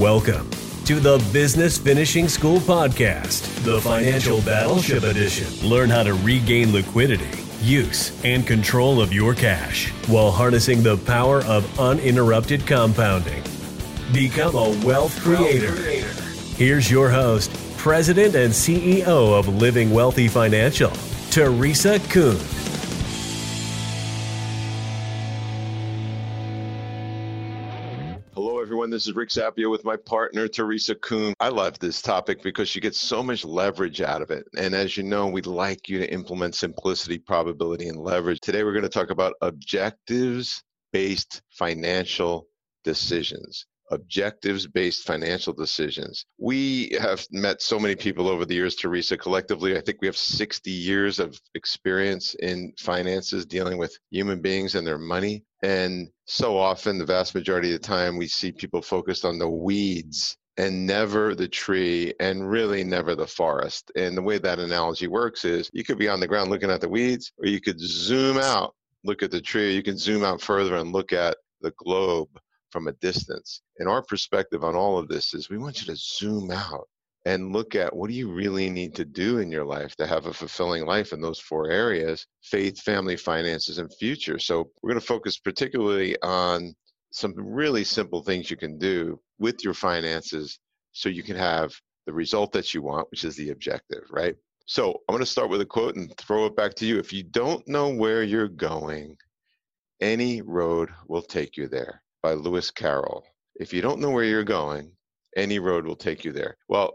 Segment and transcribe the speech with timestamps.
[0.00, 0.48] Welcome
[0.86, 5.68] to the Business Finishing School Podcast, the Financial Battleship Edition.
[5.68, 7.28] Learn how to regain liquidity,
[7.60, 13.42] use, and control of your cash while harnessing the power of uninterrupted compounding.
[14.10, 15.74] Become a wealth creator.
[16.56, 20.92] Here's your host, President and CEO of Living Wealthy Financial,
[21.30, 22.38] Teresa Kuhn.
[28.90, 28.96] Everyone.
[28.96, 31.34] This is Rick Zappia with my partner, Teresa Kuhn.
[31.38, 34.44] I love this topic because you get so much leverage out of it.
[34.56, 38.40] And as you know, we'd like you to implement simplicity, probability, and leverage.
[38.40, 42.48] Today, we're going to talk about objectives based financial
[42.82, 46.24] decisions objectives based financial decisions.
[46.38, 49.16] We have met so many people over the years, Teresa.
[49.16, 54.74] Collectively, I think we have 60 years of experience in finances dealing with human beings
[54.74, 55.44] and their money.
[55.62, 59.48] And so often, the vast majority of the time, we see people focused on the
[59.48, 63.90] weeds and never the tree and really never the forest.
[63.96, 66.80] And the way that analogy works is you could be on the ground looking at
[66.80, 68.74] the weeds, or you could zoom out,
[69.04, 72.28] look at the tree, you can zoom out further and look at the globe
[72.70, 73.62] from a distance.
[73.78, 76.88] And our perspective on all of this is we want you to zoom out
[77.26, 80.26] and look at what do you really need to do in your life to have
[80.26, 84.38] a fulfilling life in those four areas faith, family, finances, and future.
[84.38, 86.74] So we're going to focus particularly on
[87.12, 90.58] some really simple things you can do with your finances
[90.92, 91.72] so you can have
[92.06, 94.34] the result that you want, which is the objective, right?
[94.66, 96.98] So I'm going to start with a quote and throw it back to you.
[96.98, 99.16] If you don't know where you're going,
[100.00, 103.24] any road will take you there by Lewis Carroll.
[103.56, 104.92] If you don't know where you're going,
[105.36, 106.56] any road will take you there.
[106.68, 106.94] Well,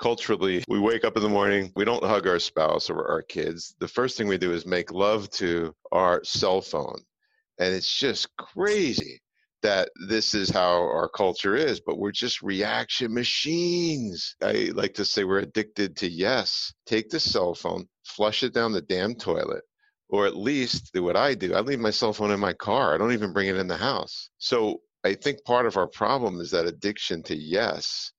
[0.00, 3.74] culturally, we wake up in the morning, we don't hug our spouse or our kids.
[3.78, 7.00] The first thing we do is make love to our cell phone.
[7.58, 9.20] And it's just crazy
[9.62, 14.36] that this is how our culture is, but we're just reaction machines.
[14.42, 16.72] I like to say we're addicted to yes.
[16.84, 19.62] Take the cell phone, flush it down the damn toilet,
[20.08, 21.54] or at least do what I do.
[21.54, 22.94] I leave my cell phone in my car.
[22.94, 24.30] I don't even bring it in the house.
[24.38, 28.12] So I think part of our problem is that addiction to yes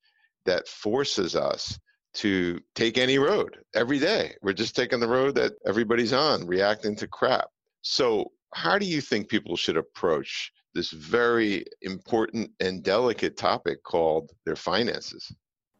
[0.44, 1.78] that forces us
[2.14, 4.34] to take any road every day.
[4.42, 7.48] We're just taking the road that everybody's on, reacting to crap.
[7.82, 14.30] So, how do you think people should approach this very important and delicate topic called
[14.46, 15.30] their finances?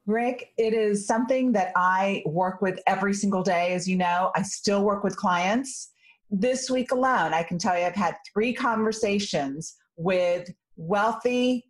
[0.05, 3.72] Rick, it is something that I work with every single day.
[3.72, 5.91] As you know, I still work with clients
[6.31, 11.65] this week alone, I can tell you I've had three conversations with wealthy,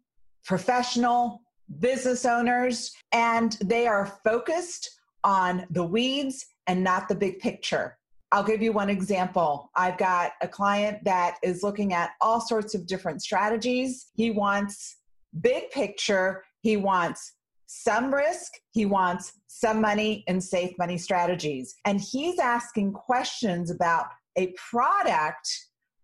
[0.44, 1.42] professional
[1.80, 4.90] business owners, and they are focused
[5.24, 7.98] on the weeds and not the big picture.
[8.32, 9.70] I'll give you one example.
[9.76, 14.06] I've got a client that is looking at all sorts of different strategies.
[14.14, 14.96] He wants
[15.40, 17.32] big picture, he wants
[17.66, 21.74] some risk, he wants some money and safe money strategies.
[21.84, 25.48] And he's asking questions about a product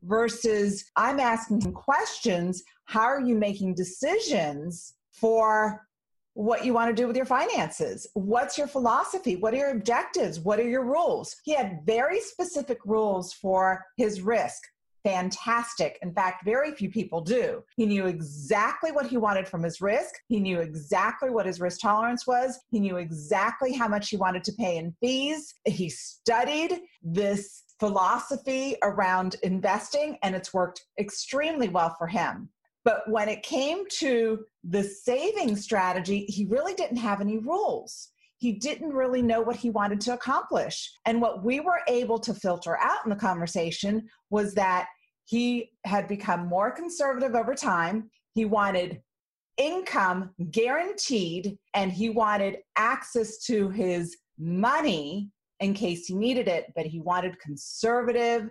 [0.02, 2.62] versus I'm asking him questions.
[2.86, 5.86] How are you making decisions for
[6.34, 8.06] what you want to do with your finances?
[8.14, 9.36] What's your philosophy?
[9.36, 10.40] What are your objectives?
[10.40, 11.36] What are your rules?
[11.44, 14.62] He had very specific rules for his risk.
[15.04, 15.98] Fantastic.
[16.02, 17.62] In fact, very few people do.
[17.76, 20.14] He knew exactly what he wanted from his risk.
[20.28, 22.58] He knew exactly what his risk tolerance was.
[22.70, 25.54] He knew exactly how much he wanted to pay in fees.
[25.64, 32.48] He studied this philosophy around investing, and it's worked extremely well for him.
[32.84, 38.10] But when it came to the saving strategy, he really didn't have any rules.
[38.36, 40.92] He didn't really know what he wanted to accomplish.
[41.06, 44.86] And what we were able to filter out in the conversation was that
[45.24, 48.08] he had become more conservative over time.
[48.32, 49.02] He wanted
[49.56, 56.86] income guaranteed, and he wanted access to his money in case he needed it, but
[56.86, 58.50] he wanted conservative,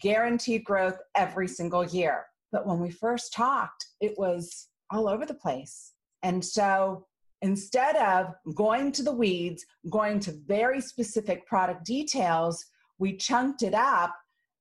[0.00, 2.26] guaranteed growth every single year.
[2.52, 5.92] But when we first talked, it was all over the place.
[6.22, 7.06] And so
[7.42, 12.64] instead of going to the weeds, going to very specific product details,
[12.98, 14.14] we chunked it up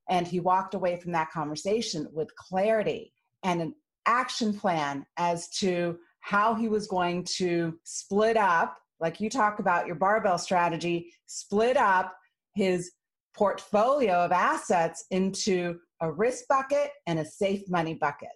[0.09, 3.11] and he walked away from that conversation with clarity
[3.43, 3.75] and an
[4.05, 9.85] action plan as to how he was going to split up like you talk about
[9.85, 12.15] your barbell strategy, split up
[12.55, 12.91] his
[13.35, 18.29] portfolio of assets into a risk bucket and a safe money bucket.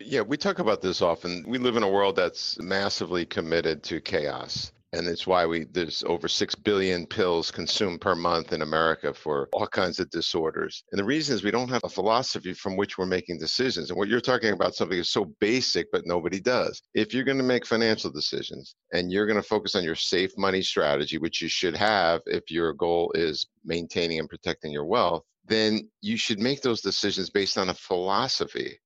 [0.00, 1.44] Yeah, we talk about this often.
[1.46, 4.72] We live in a world that's massively committed to chaos.
[4.92, 9.48] And it's why we there's over 6 billion pills consumed per month in America for
[9.52, 10.82] all kinds of disorders.
[10.92, 13.90] And the reason is we don't have a philosophy from which we're making decisions.
[13.90, 16.80] And what you're talking about something is so basic but nobody does.
[16.94, 20.32] If you're going to make financial decisions and you're going to focus on your safe
[20.38, 25.24] money strategy, which you should have if your goal is maintaining and protecting your wealth,
[25.46, 28.78] then you should make those decisions based on a philosophy.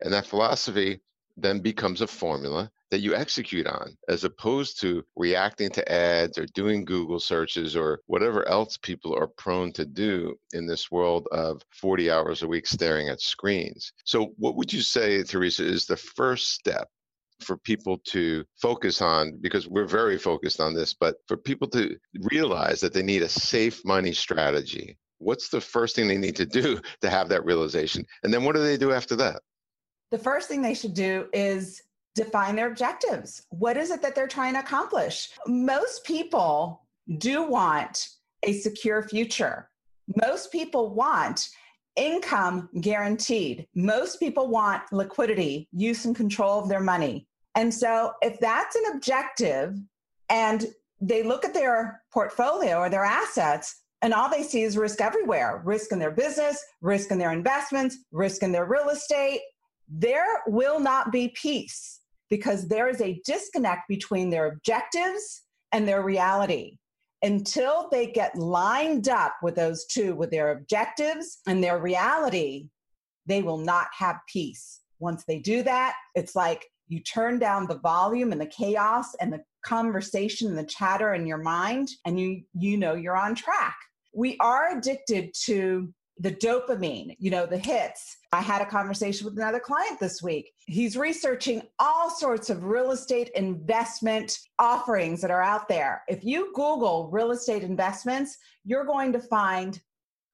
[0.00, 1.00] And that philosophy
[1.36, 6.46] then becomes a formula that you execute on as opposed to reacting to ads or
[6.54, 11.62] doing Google searches or whatever else people are prone to do in this world of
[11.70, 13.92] 40 hours a week staring at screens.
[14.04, 16.88] So, what would you say, Teresa, is the first step
[17.40, 21.96] for people to focus on because we're very focused on this, but for people to
[22.30, 24.98] realize that they need a safe money strategy?
[25.18, 28.06] What's the first thing they need to do to have that realization?
[28.22, 29.42] And then what do they do after that?
[30.10, 31.82] The first thing they should do is
[32.14, 33.42] define their objectives.
[33.50, 35.30] What is it that they're trying to accomplish?
[35.46, 36.82] Most people
[37.18, 38.08] do want
[38.42, 39.68] a secure future.
[40.22, 41.48] Most people want
[41.96, 43.66] income guaranteed.
[43.74, 47.26] Most people want liquidity, use and control of their money.
[47.54, 49.76] And so, if that's an objective
[50.28, 50.66] and
[51.00, 55.60] they look at their portfolio or their assets, and all they see is risk everywhere
[55.64, 59.40] risk in their business, risk in their investments, risk in their real estate,
[59.88, 61.99] there will not be peace
[62.30, 65.42] because there is a disconnect between their objectives
[65.72, 66.78] and their reality.
[67.22, 72.68] Until they get lined up with those two, with their objectives and their reality,
[73.26, 74.80] they will not have peace.
[75.00, 79.32] Once they do that, it's like you turn down the volume and the chaos and
[79.32, 83.76] the conversation and the chatter in your mind and you you know you're on track.
[84.14, 88.16] We are addicted to the dopamine, you know, the hits.
[88.32, 90.52] I had a conversation with another client this week.
[90.66, 96.04] He's researching all sorts of real estate investment offerings that are out there.
[96.08, 99.80] If you Google real estate investments, you're going to find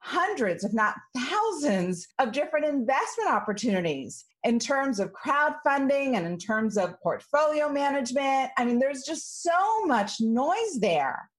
[0.00, 6.76] hundreds, if not thousands, of different investment opportunities in terms of crowdfunding and in terms
[6.76, 8.50] of portfolio management.
[8.58, 11.30] I mean, there's just so much noise there.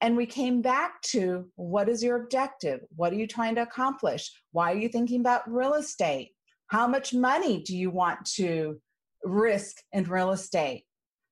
[0.00, 2.80] And we came back to what is your objective?
[2.96, 4.30] What are you trying to accomplish?
[4.52, 6.30] Why are you thinking about real estate?
[6.68, 8.80] How much money do you want to
[9.24, 10.84] risk in real estate?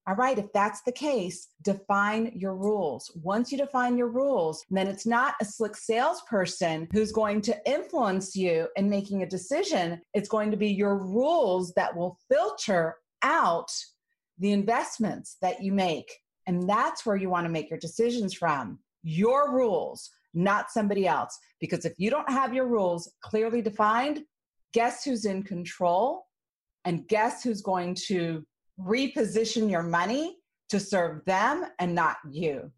[0.07, 3.11] All right, if that's the case, define your rules.
[3.23, 8.35] Once you define your rules, then it's not a slick salesperson who's going to influence
[8.35, 10.01] you in making a decision.
[10.15, 13.71] It's going to be your rules that will filter out
[14.39, 16.11] the investments that you make
[16.49, 21.39] and that's where you want to make your decisions from your rules, not somebody else.
[21.61, 24.23] Because if you don't have your rules clearly defined,
[24.73, 26.25] guess who's in control?
[26.85, 28.45] And guess who's going to
[28.81, 30.39] reposition your money
[30.71, 32.73] to serve them and not you?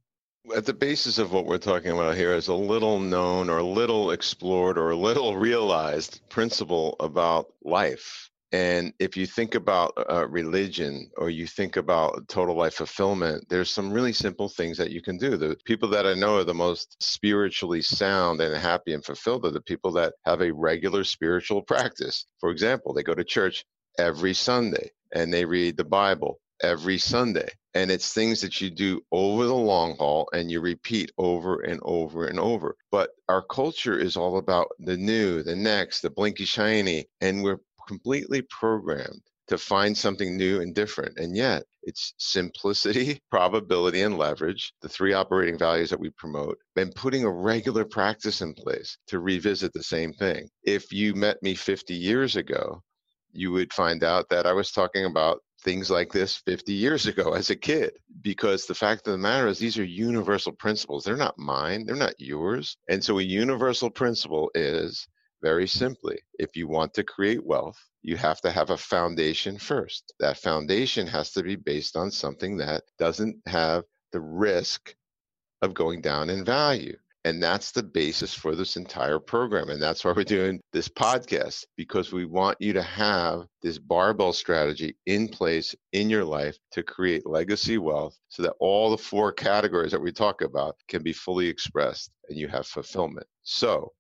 [0.55, 4.11] At the basis of what we're talking about here is a little known or little
[4.11, 11.31] explored or little realized principle about life and if you think about uh, religion or
[11.31, 15.37] you think about total life fulfillment, there's some really simple things that you can do.
[15.37, 19.52] The people that I know are the most spiritually sound and happy and fulfilled are
[19.52, 22.26] the people that have a regular spiritual practice.
[22.41, 23.64] For example, they go to church
[23.99, 27.49] every Sunday and they read the Bible every Sunday.
[27.75, 31.79] And it's things that you do over the long haul and you repeat over and
[31.85, 32.76] over and over.
[32.91, 37.06] But our culture is all about the new, the next, the blinky shiny.
[37.20, 41.19] And we're completely programmed to find something new and different.
[41.19, 46.94] And yet, it's simplicity, probability, and leverage, the three operating values that we promote, and
[46.94, 50.49] putting a regular practice in place to revisit the same thing.
[50.63, 52.82] If you met me 50 years ago,
[53.32, 57.32] you would find out that I was talking about things like this 50 years ago
[57.32, 61.19] as a kid because the fact of the matter is these are universal principles they're
[61.19, 65.06] not mine they're not yours and so a universal principle is
[65.43, 70.13] very simply, if you want to create wealth, you have to have a foundation first.
[70.20, 74.94] That foundation has to be based on something that doesn't have the risk
[75.63, 76.97] of going down in value.
[77.25, 79.69] And that's the basis for this entire program.
[79.69, 84.32] And that's why we're doing this podcast, because we want you to have this barbell
[84.32, 89.32] strategy in place in your life to create legacy wealth so that all the four
[89.32, 93.27] categories that we talk about can be fully expressed and you have fulfillment.
[93.43, 93.93] So,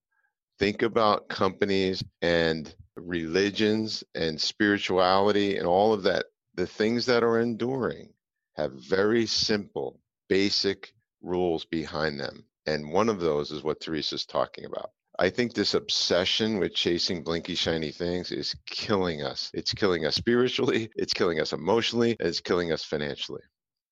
[0.60, 7.40] think about companies and religions and spirituality and all of that, the things that are
[7.40, 8.10] enduring
[8.56, 9.98] have very simple,
[10.28, 12.44] basic rules behind them.
[12.66, 14.90] And one of those is what Teresa's talking about.
[15.18, 19.50] I think this obsession with chasing blinky, shiny things is killing us.
[19.54, 23.42] It's killing us spiritually, it's killing us emotionally, it's killing us financially.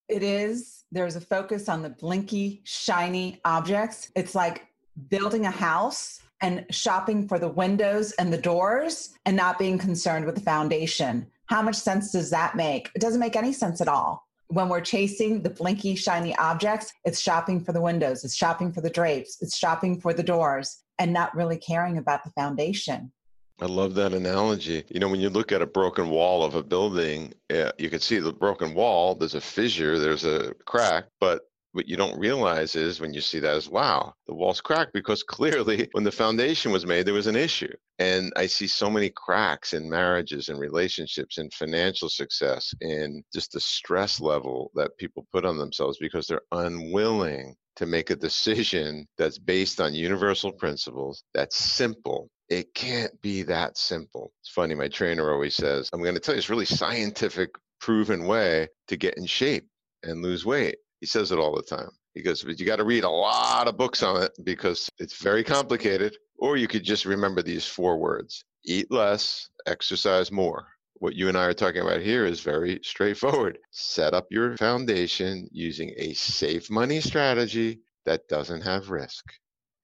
[0.08, 0.84] It is.
[0.92, 4.10] There's a focus on the blinky, shiny objects.
[4.14, 4.66] It's like
[5.08, 10.25] building a house and shopping for the windows and the doors and not being concerned
[10.25, 11.26] with the foundation.
[11.47, 12.90] How much sense does that make?
[12.95, 14.26] It doesn't make any sense at all.
[14.49, 18.80] When we're chasing the blinky, shiny objects, it's shopping for the windows, it's shopping for
[18.80, 23.12] the drapes, it's shopping for the doors, and not really caring about the foundation.
[23.61, 24.85] I love that analogy.
[24.88, 28.00] You know, when you look at a broken wall of a building, uh, you can
[28.00, 31.42] see the broken wall, there's a fissure, there's a crack, but
[31.78, 35.23] what you don't realize is when you see that is wow the wall's cracked because
[35.23, 37.73] clearly when the foundation was made there was an issue.
[38.00, 43.52] And i see so many cracks in marriages and relationships and financial success and just
[43.52, 49.06] the stress level that people put on themselves because they're unwilling to make a decision
[49.16, 52.28] that's based on universal principles that's simple.
[52.49, 54.32] It can't be that simple.
[54.40, 58.25] It's funny my trainer always says i'm going to tell you this really scientific proven
[58.26, 59.68] way to get in shape
[60.02, 61.90] and lose weight he says it all the time.
[62.14, 65.23] He goes, but you got to read a lot of books on it because it's
[65.23, 66.17] very complicated.
[66.37, 70.67] Or you could just remember these four words eat less, exercise more.
[70.95, 73.59] What you and I are talking about here is very straightforward.
[73.71, 79.25] Set up your foundation using a safe money strategy that doesn't have risk.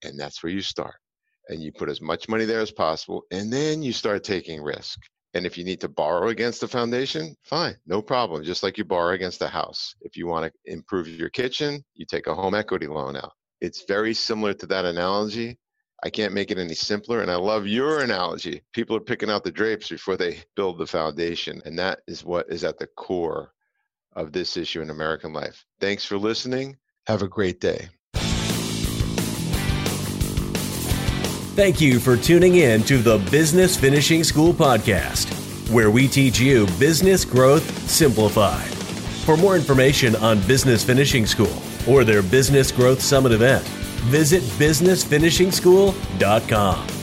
[0.02, 0.96] And that's where you start.
[1.48, 3.24] And you put as much money there as possible.
[3.30, 4.98] And then you start taking risk.
[5.34, 8.44] And if you need to borrow against the foundation, fine, no problem.
[8.44, 9.94] Just like you borrow against a house.
[10.00, 13.32] If you want to improve your kitchen, you take a home equity loan out.
[13.60, 15.58] It's very similar to that analogy.
[16.04, 17.20] I can't make it any simpler.
[17.20, 18.62] And I love your analogy.
[18.72, 21.60] People are picking out the drapes before they build the foundation.
[21.64, 23.52] And that is what is at the core
[24.14, 25.64] of this issue in American life.
[25.80, 26.76] Thanks for listening.
[27.06, 27.88] Have a great day.
[31.54, 35.28] Thank you for tuning in to the Business Finishing School podcast,
[35.70, 38.66] where we teach you business growth simplified.
[39.24, 41.56] For more information on Business Finishing School
[41.88, 43.62] or their Business Growth Summit event,
[44.08, 46.93] visit businessfinishingschool.com.